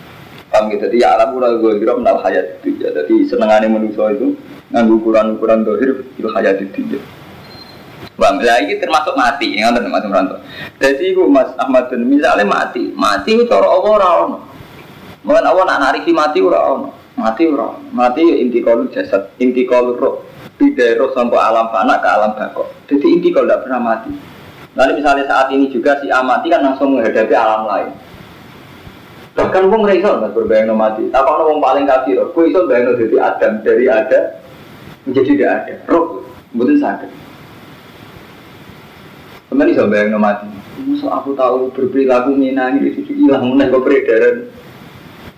[0.53, 2.93] Paham gitu, jadi ya alam udah gue kira menal hayat itu ya.
[2.93, 4.37] Jadi senengannya manusia itu
[4.69, 7.01] nganggu ukuran-ukuran dohir itu hayat itu ya.
[8.21, 10.39] Bang, lah ini termasuk mati, ini kan termasuk merantau.
[10.77, 14.45] Jadi gue Mas Ahmad dan misalnya mati, mati itu cara Allah orang.
[15.25, 16.93] Mungkin Allah nak nariki mati orang.
[17.17, 20.25] Mati orang, mati ya inti kalau jasad, inti kalau roh,
[20.57, 22.69] tidak roh sampai alam fana ke alam bakok.
[22.89, 24.13] Jadi inti kalau tidak pernah mati.
[24.73, 27.93] Nanti misalnya saat ini juga si amati kan langsung menghadapi alam lain.
[29.33, 31.09] Bahkan wong ra iso mas berbayang mati.
[31.09, 32.21] Apa wong paling kafir?
[32.37, 34.21] Kowe iso bayang dari Adam dari ada
[35.09, 35.75] menjadi tidak ada.
[35.89, 36.21] Roh,
[36.53, 37.11] mboten sakit.
[39.49, 40.49] Teman iso bayang mati.
[40.85, 44.53] Musuh aku tahu berperilaku minangi itu hilang meneh kok peredaran.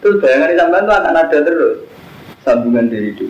[0.02, 1.76] Terus bayangan sampean tuh akan ada terus
[2.42, 3.26] sambungan dari itu.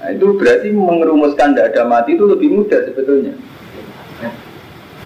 [0.00, 3.36] Nah itu berarti mengerumuskan tidak ada mati itu lebih mudah sebetulnya.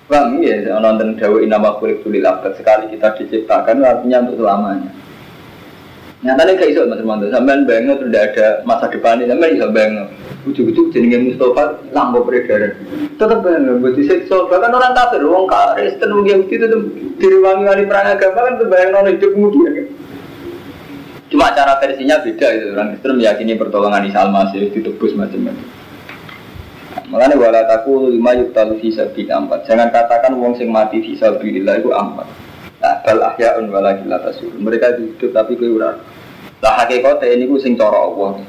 [0.05, 4.93] Bang, iya, nonton Dawa Inama Kulik Tulil Abad Sekali kita diciptakan artinya untuk selamanya.
[6.21, 10.09] Nyatanya kayak iso Mas Romanto, sampean banget tidak ada masa depan ini, sampean iso banget
[10.45, 12.77] Ujuk-ujuk jenenge Mustafa lampu peredaran.
[13.17, 16.67] Tetap banget, buat disiksa, bahkan orang kafir, orang karis, tenung Yahudi itu
[17.17, 19.87] diruangi wali perang agama kan itu bayang non hidup kemudian kan?
[21.33, 25.84] Cuma cara versinya beda itu, orang Kristen meyakini pertolongan Isa Al-Masih ditebus macam-macam
[27.05, 29.69] Makanya wala taku lima yuk talu visa bin ampat.
[29.69, 32.25] Jangan katakan wong sing mati visa bilillah itu ampat.
[32.81, 34.53] Nah, bal ahyaun wala gila tasur.
[34.57, 36.01] Mereka hidup tapi kue ura.
[36.64, 38.40] Lah ini ku sing cara Allah.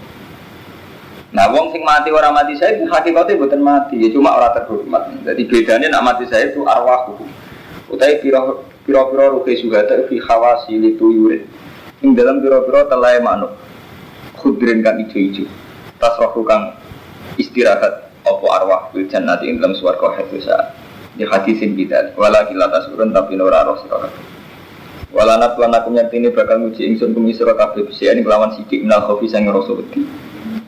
[1.36, 5.04] Nah, wong sing mati orang mati saya hakikate bukan mati, ya cuma orang terhormat.
[5.28, 7.12] Jadi bedanya nak mati saya itu arwah.
[7.92, 11.44] Utai piro piro piro ruhe sugata fi khawasi litu yurid.
[12.08, 13.52] Ing dalam piro piro telai manuk.
[14.40, 15.44] Khudrin kan ijo-ijo.
[16.00, 16.72] Tasrohu kang
[17.36, 20.74] istirahat opo arwah fil jannati ing dalam swarga hadu saat
[21.16, 24.26] di hadisin kita wala kila tasurun tapi nora roh sira kabeh.
[25.16, 27.88] Wala natlan aku nyantini bakal nguji ingsun kumi sira kabeh.
[27.88, 30.04] Ini kelawan sidik minal khofi sang rasa wedi.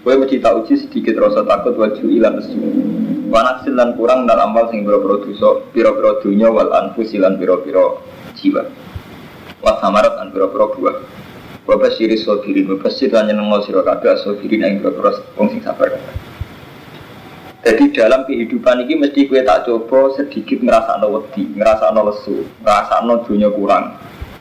[0.08, 2.56] Kowe mesti tak uji sedikit rasa takut waju ilan nesu
[3.28, 8.00] wanak silan kurang dalam amal sing biro-biro dosa biro-biro dunya wal anfus ilan biro-biro
[8.40, 8.64] jiwa.
[9.60, 10.96] Wa samarat an biro-biro buah.
[11.68, 15.92] Bapak siris sofirin, bapak sir hanya nengol siro kabeh sofirin yang biro-biro wong sing sabar.
[15.92, 16.27] kabeh
[17.68, 22.48] jadi dalam kehidupan ini mesti gue tak coba sedikit ngerasa no wedi, ngerasa no lesu,
[22.64, 23.92] ngerasa no dunia kurang,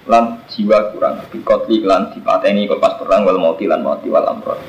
[0.06, 1.18] lan jiwa kurang.
[1.34, 4.62] Bikotli lan dipateni kok pas perang wal mati lan mati wal amrot.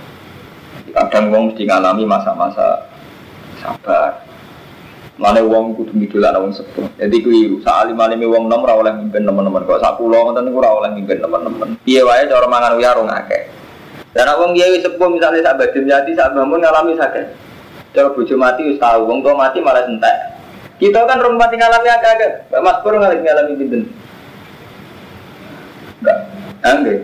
[0.89, 2.89] Kadang wong mesti ngalami masa-masa
[3.61, 4.25] sabar.
[5.21, 6.89] Mana wong kudu midolan wong sepuh.
[6.97, 9.69] Jadi kuwi sak alim-alime wong nom ora oleh mimpin teman-teman.
[9.69, 11.77] Kok sak kula ngoten niku ora oleh mimpin teman-teman.
[11.85, 13.53] Piye wae cara mangan uyar rong akeh.
[14.17, 17.46] Dan wong kiai sepuh misalnya sak badhe yati sak bangun ngalami sakit.
[17.95, 20.17] Kalau bojo mati wis tahu, wong tua mati malah entek.
[20.77, 22.51] Kita kan rum mati ngalami agak-agak.
[22.61, 23.81] Mas Pur ngalami ngalami pinten.
[26.01, 26.19] Enggak.
[26.61, 26.99] Enggak.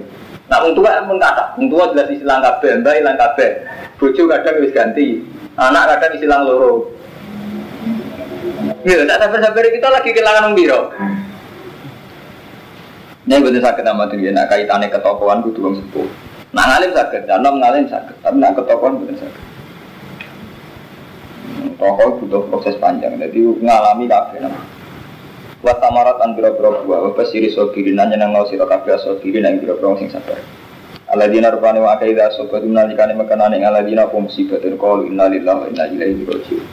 [0.51, 3.49] Nah, wong tua emang kata, wong tua jelas isilang kabeh, mbak ilang kabeh.
[3.97, 5.23] Bojo kadang wis ganti.
[5.57, 6.93] Anak kadang isilang loro.
[8.83, 10.81] Iya, tak sabar-sabar kita lagi kehilangan wong biro.
[13.23, 16.03] Ini betul sakit nama diri, nak kaitannya ketokohan kudu wong sepuh.
[16.51, 19.52] Nah ngalim sakit, dan ngalim sakit, tapi nak ketokohan betul sakit.
[21.83, 24.55] Rokok butuh proses panjang, jadi ngalami kabeh nama.
[25.59, 29.59] Wa tamarat an biro-biro buah, wa basiri sobirin, nanya nang ngau siro kabeh sobirin, nang
[29.59, 30.39] biro-biro sing sabar.
[31.11, 35.83] Aladina rupani wa akaida sobat nalikani makanane aladina pun musibatin qalu inna lillahi wa inna
[35.91, 36.67] ilaihi raji'un.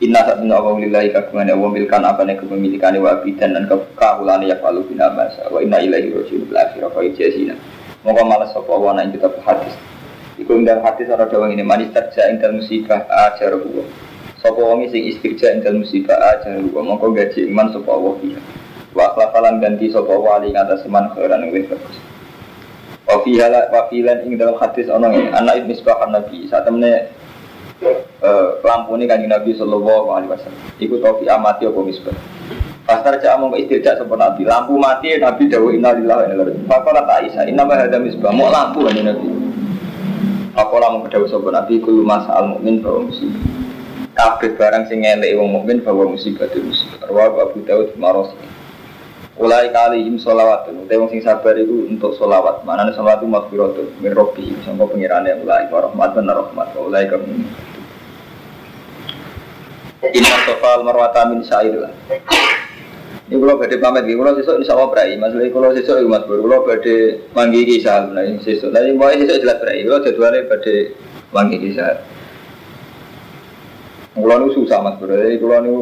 [0.00, 4.44] Inna saat ini Allah lillahi kagungan Allah milkan apa nih kepemilikan wa abidan dan kekahulan
[4.48, 5.44] ya falu bina masa.
[5.52, 7.56] Wa inna ilahi rojiun bil akhirah wa ijazina
[8.04, 9.72] Moga malas sapa wa nang kita hadis
[10.36, 13.84] Iku dalam hadis ana dawang ini manis terja ing musibah ajar huwa
[14.36, 18.40] Sapa wong sing istirja ing musibah ajar huwa mongko gaji iman sapa Allah dia
[18.92, 21.96] Wa akhlafalan ganti sapa wa ali ngatas iman khairan wis bagus
[23.08, 27.08] Wa fi hala wa filan ing dalam hadis ana anak misbah nabi saat temene
[27.82, 30.62] uh, lampu ini kan Nabi Sallallahu Alaihi Wasallam.
[30.80, 32.16] Ikut topi amati apa misbah.
[32.86, 34.42] Pastor cak mau istirja sempurna Nabi.
[34.46, 38.34] Lampu mati Nabi dawu innalillahi wa inna tak isa inna ma hadza misbah.
[38.34, 39.45] Mau lampu kan Nabi.
[40.56, 43.44] Fakola mau kedawu sapa Nabi kulo masal mukmin bahwa musibah.
[44.16, 47.12] Kabeh barang sing ngelek wong mukmin bahwa musibah itu musibah.
[47.12, 48.40] Rawa Abu Dawud Marosi.
[49.36, 52.64] Ulai kali im solawatun, utai wong sing sabar itu untuk solawat.
[52.64, 57.44] Mana nih solawat itu makfiratun, min robi, sampai pengirannya ulai warahmat dan rahmat, ulai kamu.
[60.08, 61.92] Inna sofal marwata min lah.
[63.26, 65.18] Ini kalau badai pamit, kalau sesuk insya Allah berai.
[65.18, 68.70] Masalah kalau sesuk mas bro, kalau badai manggi kisah, nah ini sesuk.
[68.70, 69.82] Tapi mau sesuk jelas berai.
[69.82, 70.94] Kalau jadwalnya badai
[71.34, 72.06] manggi kisah.
[74.14, 75.78] Kalau itu susah mas bro, jadi kalau itu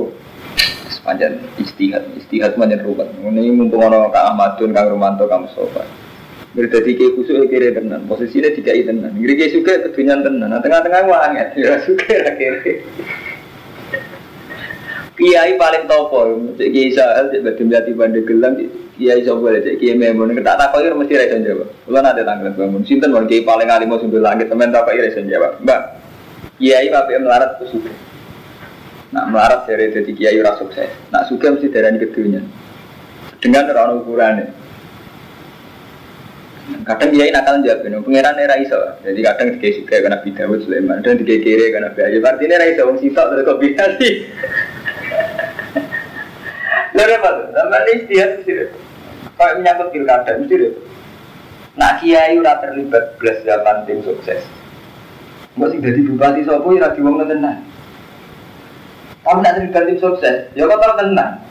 [1.04, 3.12] panjang istihad, istihad panjang rubat.
[3.12, 5.84] Ini mumpung orang kak Ahmadun, kang Romanto, kang Mustafa.
[6.56, 9.12] Berarti kayak kusuk kiri tenan, posisinya tiga tenan.
[9.20, 12.80] Ngiri kayak suka ketunyan tenan, nah tengah-tengah wanget, ya suka kiri.
[15.14, 16.26] Kiai paling topo,
[16.58, 18.58] cek kiai sahel, cek badim jati bandel gelang,
[18.98, 21.70] kiai sopo cek kiai memon, kita tak kau mesti rasa jawab.
[21.86, 24.90] Kalau ada tanggal bangun, sinten mau kiai paling alim mau sumber langit, temen tak kau
[24.90, 25.62] rasa jawab.
[25.62, 25.80] Mbak,
[26.58, 27.94] kiai papi melarat tuh suka.
[29.14, 30.90] Nah melarat dari jadi kiai ora sukses.
[31.14, 32.42] Nah suka mesti darah kedunya.
[33.38, 34.46] Dengan orang ukurannya.
[36.90, 38.02] Kadang kiai nakal jawab, no.
[38.02, 38.98] pangeran era iso.
[39.06, 42.18] Jadi kadang kiai suka karena bidawut Sulaiman, dan kiai kiri karena biaya.
[42.18, 43.62] Artinya era iso, wong sitok terus kok
[46.94, 47.02] sih.
[47.02, 47.46] Lalu apa tuh?
[47.50, 48.52] Ini istihad mesti
[49.34, 50.72] Kalau menyangkut pilkada mesti deh.
[51.74, 54.46] Nak kiai ora terlibat belas zaman tim sukses.
[55.58, 57.66] Mbok sing dadi bupati sapa ora diwong tenan.
[59.26, 61.42] Kamu nak terlibat tim sukses, ya kok terus tenang.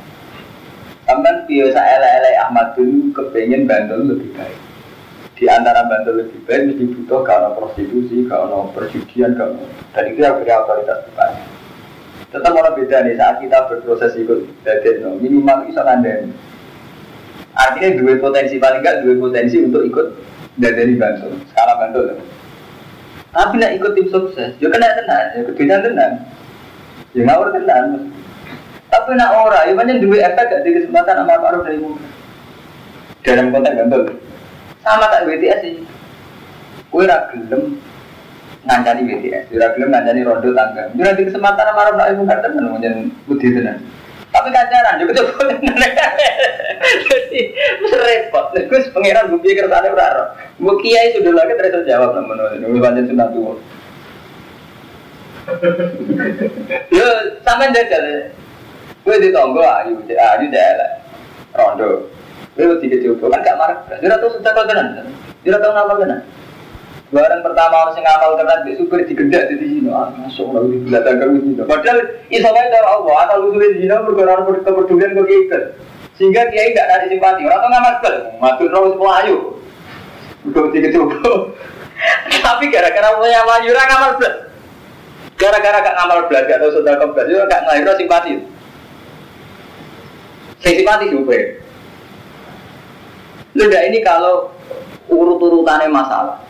[1.04, 4.56] Sampai biasa elek-elek Ahmad dulu kepengen Bantul lebih baik.
[5.36, 10.40] Di antara Bantul lebih baik mesti butuh karena prostitusi, karena perjudian, karena dan itu yang
[10.40, 11.04] beri otoritas.
[12.34, 15.22] Tetap orang beda nih saat kita berproses ikut dadet no.
[15.22, 16.34] minimal bisa ngandeng.
[17.54, 20.08] Artinya dua potensi paling enggak dua potensi untuk ikut
[20.58, 22.18] dari bantu skala bantu.
[23.34, 26.14] Tapi nak ikut tim sukses, juga ya kena tenang, ya keduanya tenang,
[27.18, 27.86] ya ngawur tenang.
[28.94, 32.06] Tapi nak ora, ya banyak dua efek gak di kesempatan sama paruh dari muka.
[33.26, 34.22] Dalam konteks bantu,
[34.86, 35.76] sama tak BTS sih.
[36.94, 37.82] Kue ragelem
[38.64, 40.84] ngancani BTS, jura gelem ngancani rondo tangga.
[40.96, 42.96] Jura di kesempatan sama Arab Nabi Muhammad tenan menjen
[43.28, 43.78] budi tenan.
[44.34, 45.46] Tapi kancaran juga coba.
[47.08, 47.42] Jadi
[47.94, 48.46] repot.
[48.66, 50.34] Gus pangeran gue pikir ora.
[50.58, 53.62] Gue kiai sudah lagi terus jawab namun ini pancen sunat tuh.
[56.90, 57.08] Yo
[57.46, 58.34] sampean jajal.
[59.04, 61.04] Gue di tonggo ayu, ayu daerah.
[61.54, 62.10] Rondo.
[62.58, 63.78] Gue tiga coba kan gak marah.
[64.02, 65.14] Jura tuh sudah kau tenan.
[65.46, 66.22] Jura tahu ngapa tenan.
[67.14, 69.86] Barang pertama orang sing ngapal tenan di supir digedak di sini.
[69.94, 71.62] Ah, masuk lalu di belakang kamu sini.
[71.62, 72.00] Padahal
[72.34, 75.60] iso wae dari Allah lu sulit di sini berkoran kepedulian kok kita.
[76.18, 77.46] Sehingga kiai tidak ada simpati.
[77.46, 79.38] Orang tuh ngamat bel, matur terus semua ayu.
[80.50, 81.18] Udah tiga coba.
[82.50, 84.34] Tapi gara-gara punya maju orang ngamal bel.
[85.38, 88.34] Gara-gara gak ngamal belas atau sudah keblas itu gak ngelahir simpati.
[90.66, 91.62] Saya simpati supir.
[93.54, 94.50] Lu ini kalau
[95.14, 96.42] urut-urutannya masalah.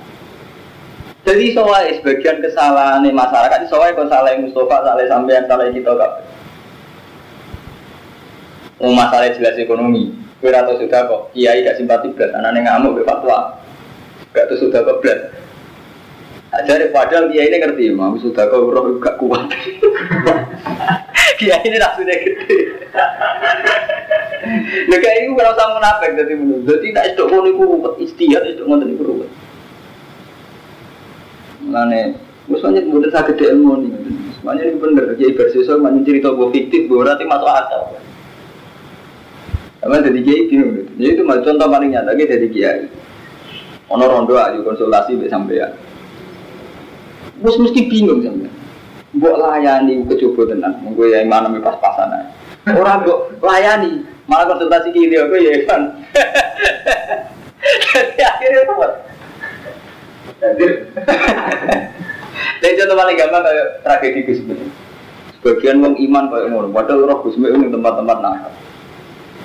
[1.23, 6.11] Jadi soalnya sebagian kesalahan masyarakat, soalnya kalau salah Mustafa, salah sampean, salah kita kak.
[8.83, 10.11] Mau masalah jelas ekonomi,
[10.43, 13.55] kira atau sudah kok, kiai gak simpati belas, anaknya ngamuk, be fatwa,
[14.35, 15.31] gak tuh sudah kok belas.
[16.67, 19.47] Jadi padahal kiai ini ngerti, mau sudah kok roh gak kuat.
[21.39, 22.59] kiai ini sudah gede.
[24.91, 28.43] Nah kayak ini kalau sama munafik jadi menurut, jadi tidak itu mau niku ruwet, istihad
[28.43, 29.31] itu ruwet.
[31.63, 33.91] Mulane Maksudnya kemudian saya gede ilmu nih,
[34.35, 35.15] semuanya ini bener.
[35.15, 37.81] Jadi bersiswa mana cerita gue fiktif, gue berarti masuk akal.
[39.79, 42.83] Sama jadi kiai gini, jadi itu contoh paling nyata jadi kiai.
[43.91, 45.71] Ono rondo aja konsultasi be sampean.
[47.39, 48.51] Bos mesti bingung sampean.
[49.15, 52.75] Mbok layani kecoba tenan, gue yang mana pas pasan aja.
[52.75, 55.81] Orang mbok layani, malah konsultasi kiri aku ya kan.
[57.95, 59.12] Jadi akhirnya apa?
[62.63, 64.39] Jadi contoh paling gampang kayak tragedi Gus
[65.39, 68.51] Sebagian wong iman kayak ngono, padahal roh Gus ning tempat-tempat nakal.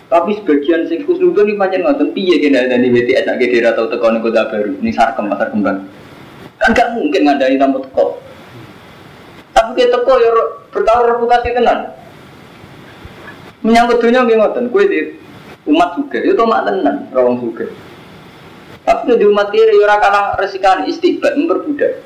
[0.08, 4.08] Tapi sebagian sing khusnudon iki pancen ngoten piye kene dari WTS nek daerah tau teko
[4.08, 5.84] ning kota baru, ning Sarkem pasar kembang.
[6.58, 8.22] Kan gak mungkin ngandani tamu teko.
[9.52, 10.30] Tapi kita teko ya
[10.72, 11.92] bertaruh reputasi tenan.
[13.66, 15.00] Menyangkut dunia nggih ngoten, di
[15.66, 17.66] umat juga, itu mak tenan, rawang juga.
[18.88, 22.00] Tapi di umat kiri ya ora kalah resikan istiqbat memperbudak.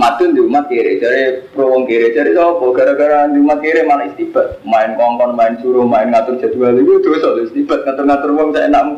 [0.00, 2.64] Matun di umat kiri, jadi pro wong kiri, jadi apa?
[2.72, 7.36] Gara-gara di umat kiri mana istibat, main kongkon, main suruh, main ngatur jadwal itu dosa
[7.44, 8.96] istibat ngatur-ngatur wong saya enakmu.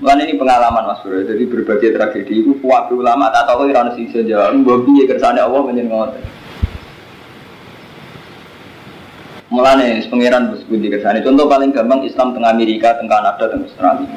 [0.00, 3.92] Mulane ini pengalaman Mas Bro, jadi berbagai tragedi itu kuat ulama tak tahu ora ono
[4.00, 6.37] iso jawab, mbok piye kersane Allah menyen ngoten.
[9.48, 11.24] Mulane pangeran bos budi kersane.
[11.24, 14.08] Contoh paling gampang Islam tengah Amerika, tengah Kanada, tengah Australia.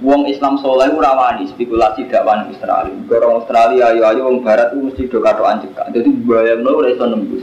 [0.00, 2.94] Wong Islam soleh ora wani spekulasi dakwah Australia.
[3.10, 5.90] Orang Australia ayo ayo wong barat itu mesti do katokan cekak.
[5.90, 7.42] Dadi bayangno ora nembus.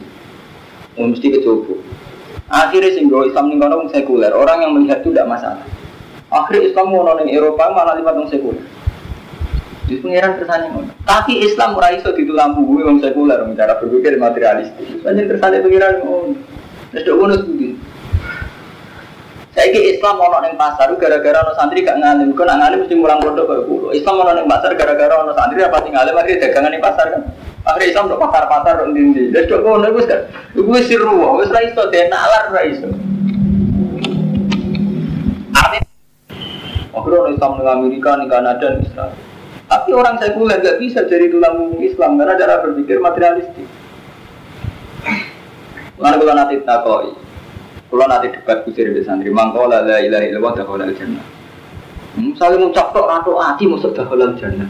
[0.95, 1.75] Wong mesti kecoba.
[2.47, 4.31] Akhirnya sing Islam ning kono wong sekuler.
[4.31, 5.67] Orang yang melihat itu tidak masalah.
[6.31, 8.63] Akhirnya Islam mau Eropa malah lima wong sekuler.
[9.85, 10.95] Di pengiran kersane ngono.
[11.03, 15.03] Tapi Islam ora iso ditulampu wong sekuler cara berpikir materialistis.
[15.03, 16.56] Banyak kersane pengiran ngono.
[16.95, 17.35] Wis dok ngono
[19.57, 22.93] saya ke Islam mau neng pasar gara-gara ono santri gak ngalim, kau nak ngalim mesti
[22.93, 23.89] mulang pondok kayak kulo.
[23.89, 27.21] Islam mau neng pasar gara-gara ono santri apa tinggal ngalim akhirnya dagangan di pasar kan.
[27.65, 29.33] Akhirnya Islam udah pasar-pasar dong dindi.
[29.33, 30.21] Dan kok ngono gue kan,
[30.53, 32.87] gue siru, gue serai so deh nalar serai so.
[36.93, 39.13] Akhirnya orang Islam di Amerika, di Kanada, Israel.
[39.67, 43.67] Tapi orang sekuler gak bisa jadi tulang Islam karena cara berpikir materialistik.
[45.97, 47.09] Lalu kalau nanti takoi,
[47.89, 51.25] kalau nanti debat kusir di santri, mangkau la la ilaha illallah dakhala al jannah.
[52.17, 54.69] Misalnya mau tok ratu ati masuk dakhala al jannah.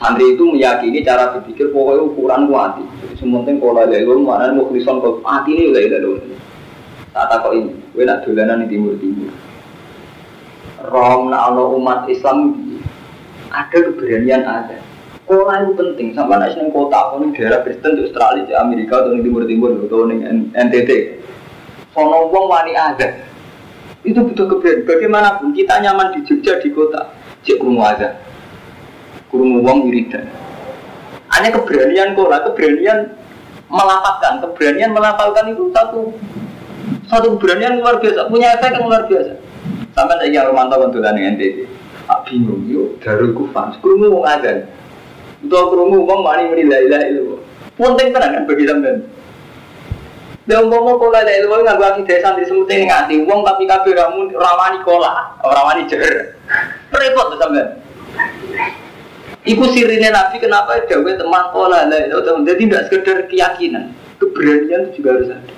[0.00, 2.84] Santri itu meyakini cara berpikir pokoknya ukuran kuati.
[2.84, 6.40] Jadi sementing kalau la ilaha illallah mana mau krison kau ati ini la ilaha illallah.
[7.16, 9.32] Tak takut ini, gue nak dolanan di timur timur.
[10.84, 12.56] Rom nak umat Islam
[13.48, 14.76] ada keberanian ada.
[15.26, 19.10] Sekolah itu penting, sampai nasi neng kota, kau daerah Kristen di Australia, di Amerika, atau
[19.10, 20.22] di Timur Timur, atau di
[20.54, 20.90] NTT.
[21.90, 23.10] Sono wong wani ada.
[24.06, 24.86] Itu butuh keberanian.
[24.86, 27.10] Bagaimanapun kita nyaman di Jogja di kota,
[27.42, 28.22] cek kurung ada,
[29.26, 30.30] kurung wong wiridan.
[31.34, 33.10] Hanya keberanian lah, keberanian
[33.66, 36.14] melapatkan, keberanian melapalkan itu satu
[37.10, 39.42] satu keberanian luar biasa, punya efek yang luar biasa.
[39.90, 41.66] Sampai saya Romanto kontulan dengan NTT.
[42.06, 44.22] Aku bingung, yuk, darul kufan, kurung wong.
[45.44, 47.36] Untuk kerungu uang mani menilai lah itu.
[47.76, 49.04] Penting kan kan bagi sampean.
[50.46, 54.30] Dan umpama kola la nggak gua kita santri semut ini ngati uang tapi kabeh ramu
[54.30, 56.38] rawani kola, rawani jer.
[56.94, 57.68] Repot tuh sampean.
[59.46, 65.20] Iku sirine Nabi kenapa dawe teman kola la ilaha Jadi tidak sekedar keyakinan, keberanian juga
[65.20, 65.54] harus ada.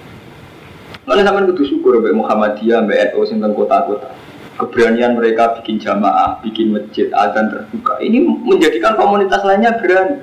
[1.07, 4.28] Mana sampean kudu syukur mbek Muhammadiyah, mbek NU sing kota-kota
[4.59, 8.03] keberanian mereka bikin jamaah, bikin masjid, adzan terbuka.
[8.03, 10.19] Ini menjadikan komunitas lainnya berani.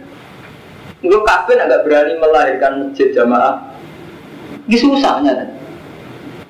[1.00, 3.64] Untuk kafir agak berani melahirkan masjid jamaah.
[4.68, 5.50] Ini susahnya kan.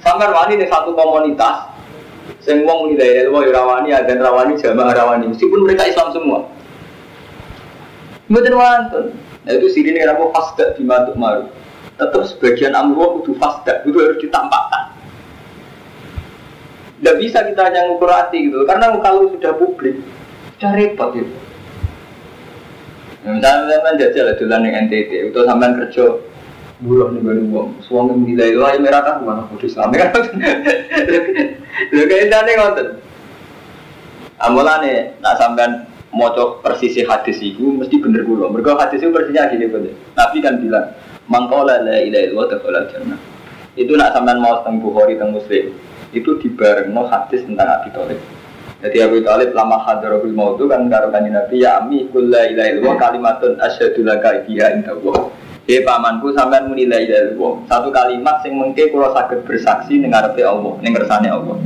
[0.01, 1.69] Sampai wani di satu komunitas,
[2.41, 5.29] semua muni dari ilmu rawani, adzan rawani, jamaah rawani.
[5.29, 6.39] Meskipun mereka Islam semua.
[8.25, 9.05] Mboten wonten.
[9.45, 11.45] Nah itu sirine kenapa fasda di maru.
[11.95, 14.94] Tetap sebagian amruh itu fasda, itu harus ditampakkan
[17.05, 20.01] tidak bisa kita hanya ngukur hati gitu, karena kalau sudah publik,
[20.57, 21.29] sudah repot gitu.
[23.21, 26.17] Misalnya sampai jajal dolan dengan NTT, itu sampai kerja
[26.81, 30.17] buruh nih baru uang, suami menilai lah merah kan mana kudus Islam kan?
[31.93, 32.87] Lo kayak tadi ngotot.
[34.41, 38.49] Amulane, nak sampean moco persisi hadis itu mesti bener kulo.
[38.49, 39.93] Mereka hadis itu persisnya gini bener.
[40.17, 40.89] Nabi kan bilang,
[41.29, 43.21] mangkola la ilaha illallah dakhala jannah.
[43.77, 45.69] Itu nak sampean mau tentang Bukhari tentang Muslim
[46.11, 48.19] itu dibarengno hadis tentang Abi Thalib.
[48.85, 52.69] Jadi Abi Thalib lama hadarul maut itu kan karo kanjeng Nabi ya ami kulla ilaha
[52.69, 55.31] illallah kalimatun asyhadu laka biha indallah.
[55.65, 57.53] He pamanku sampean muni la ilaha illallah.
[57.65, 61.57] Satu kalimat sing mengke kula saged bersaksi ning ngarepe Allah, ning kersane Allah.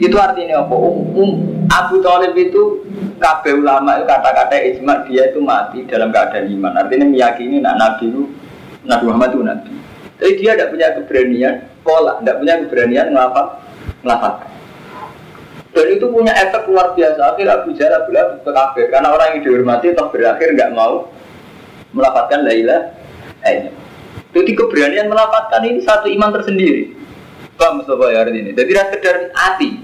[0.00, 0.74] Itu artinya apa?
[0.74, 1.32] Um, um,
[1.70, 2.82] Abu Thalib itu
[3.20, 6.72] kabeh ulama itu kata-kata ijma dia itu mati dalam keadaan iman.
[6.80, 8.22] Artinya meyakini nak Nabi itu
[8.88, 9.72] Nabi Muhammad itu Nabi.
[10.24, 11.54] Tapi dia tidak punya keberanian
[11.84, 14.48] pola, tidak punya keberanian melafat.
[15.76, 17.36] Dan itu punya efek luar biasa.
[17.36, 21.12] Akhir Abu Jahal bilang ke kafir karena orang yang dihormati toh berakhir nggak mau
[21.92, 22.96] melafatkan Laila.
[23.44, 23.68] Eh,
[24.32, 26.96] jadi keberanian melafatkan ini satu iman tersendiri.
[27.60, 28.56] Paham Mustafa ya ini.
[28.56, 29.76] Jadi tidak sekedar hati.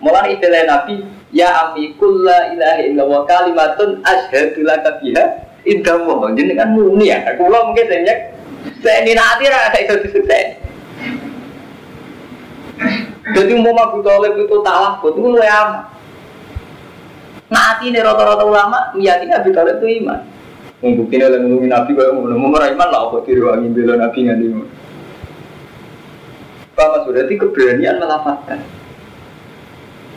[0.00, 6.00] Mulai istilah Nabi, ya ami kulla ilaha illallah kalimatun ashadu laka biha indah
[6.56, 7.36] kan muni ya.
[7.36, 8.40] Kulo mungkin saya
[8.90, 10.58] ini nanti ada itu sukses.
[13.32, 15.94] Jadi mau Abu Talib itu talak, itu lu amat.
[17.52, 20.20] Nanti nih rata-rata ulama meyakini Abu Talib itu iman.
[20.82, 24.66] Membuktinya oleh ngomongin Nabi kalau mau mau iman lah apa diruangi bela Nabi nganti mau.
[26.72, 28.58] Pak Mas berarti keberanian melafatkan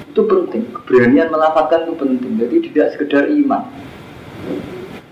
[0.10, 0.64] itu penting.
[0.72, 2.32] Keberanian melafatkan itu penting.
[2.40, 3.68] Jadi tidak sekedar iman.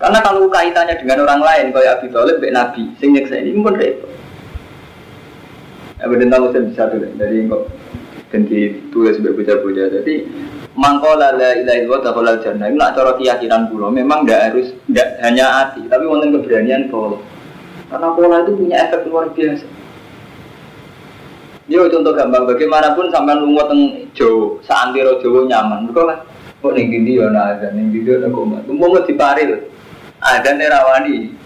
[0.04, 4.12] Karena kalau kaitannya dengan orang lain, kayak Abi Thalib, Nabi, sing nyeksa ini pun repot.
[5.96, 7.72] Ya, tahu saya bisa tuh dari kok
[8.28, 9.86] dan ditulis sebagai bocah-bocah.
[9.96, 10.28] Jadi
[10.76, 12.68] mangkola la ilaha illallah dakhalal jannah.
[12.68, 17.16] Ini cara keyakinan pulau memang tidak harus tidak hanya hati, tapi wonten keberanian pola.
[17.88, 19.66] Karena pola itu punya efek luar biasa.
[21.64, 23.80] Yo contoh gampang bagaimanapun sampai lu teng
[24.12, 25.88] Jawa, saantero Jawa nyaman.
[25.88, 26.20] Kok kan
[26.60, 28.68] kok ning ndi yo ana azan, ning ndi yo ana komat.
[28.68, 29.00] Umpama.
[30.24, 31.36] Azan rawani.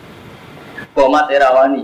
[0.94, 1.82] Komat rawani.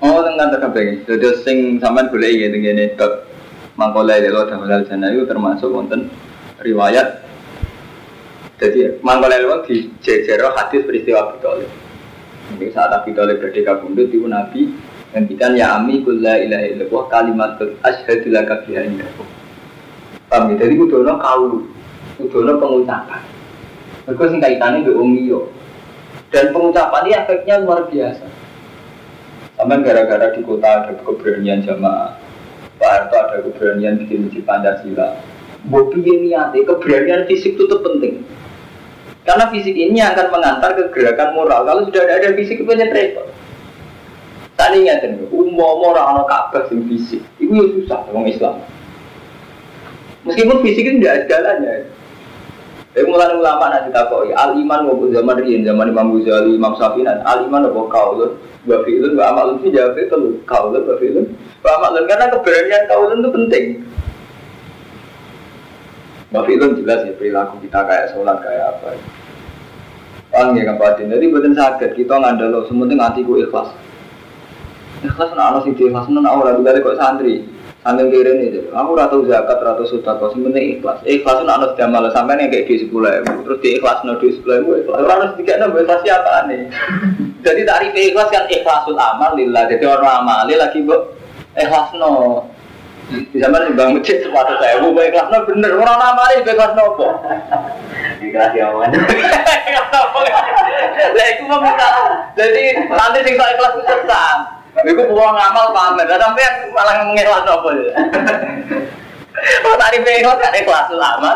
[0.00, 1.02] Oh, tentang terkabeh.
[1.04, 3.26] Jadi sing sampean golek ya ngene tok.
[3.74, 6.06] Mangkola lelo damelal jana itu termasuk wonten
[6.62, 7.24] riwayat.
[8.62, 11.64] Jadi mangkola lelo di jejero hadis peristiwa Abi
[12.50, 14.74] Ini saat Thalib berdeka bundut itu Nabi
[15.14, 18.86] ngendikan ya ami kulla ilaha illallah kalimat asyhadu laka biha.
[20.30, 20.66] Paham ya?
[20.66, 21.58] Jadi kudono kaulu,
[22.18, 23.29] kudono pengucapan.
[24.08, 25.50] Mereka sing kaitannya umiyo.
[26.30, 28.26] Dan pengucapan ini efeknya luar biasa.
[29.58, 32.16] Sama gara-gara di kota ada keberanian jamaah.
[32.80, 35.20] Pak Harto ada keberanian bikin masjid Pancasila.
[35.68, 38.24] Bobi ini ada keberanian fisik itu penting.
[39.28, 41.68] Karena fisik ini akan mengantar ke gerakan moral.
[41.68, 43.28] Kalau sudah ada, ada fisik itu banyak repot.
[44.56, 48.54] Tadi nih, umum orang orang Ka'bah sing fisik, itu ya susah orang Islam.
[50.24, 51.72] Meskipun fisik itu tidak segalanya.
[52.90, 57.06] Tapi mulai ulama nanti takoi al iman mau zaman rian zaman Imam Ghazali Imam Syafi'i
[57.06, 58.34] al iman apa kaulun
[58.66, 61.26] wa fi'lun wa amalun sih jawab itu kaulun wa fi'lun
[61.62, 63.64] wa amalun karena keberanian kaulun itu penting.
[66.34, 68.98] Wa fi'lun jelas ya perilaku kita kayak sholat kayak apa.
[70.30, 71.10] Paham ya kapatin.
[71.10, 73.70] Jadi bukan sakit kita ngandalo sementing hatiku ikhlas.
[75.02, 77.49] Ikhlas nak ana sing ikhlas nak ora kok santri.
[77.80, 81.00] Sambil kira ini, aku ratu zakat, ratu sudah kau sebenarnya ikhlas.
[81.00, 84.36] Ikhlas itu harus jamal sampai nih kayak di sepuluh ribu, terus di ikhlas no di
[84.36, 85.00] sepuluh ribu, ikhlas.
[85.00, 86.68] Harus tiga enam ikhlas siapa nih?
[87.48, 89.64] Jadi tarif ikhlas kan ikhlasul amal lillah.
[89.64, 90.92] Jadi orang amali lagi bu
[91.56, 92.44] ikhlas no.
[93.10, 95.72] Di sana nih bang masjid sepatu saya, bu ikhlas no bener.
[95.80, 97.16] Orang amali ikhlas no kok.
[98.20, 98.92] Ikhlas ya man.
[101.16, 101.88] Lah itu mau minta.
[102.36, 104.59] Jadi nanti sing ikhlas itu sesat.
[104.70, 107.90] Iku pulang ngamal pamer, sampai malah mengikhlas apa ya?
[109.64, 111.32] Oh tadi pengikhlas kan ikhlas lama,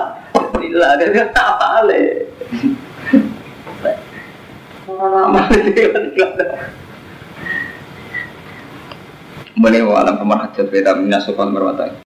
[0.61, 2.29] tidak ada apa ale.
[4.85, 5.41] Lama
[9.55, 11.97] Boleh walam pemerhatian beda minasukal merwatai.